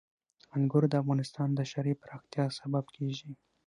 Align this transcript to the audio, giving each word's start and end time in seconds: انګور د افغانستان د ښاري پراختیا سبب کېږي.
انګور 0.55 0.83
د 0.89 0.93
افغانستان 1.01 1.49
د 1.53 1.59
ښاري 1.71 1.93
پراختیا 2.01 2.45
سبب 2.59 2.85
کېږي. 2.95 3.31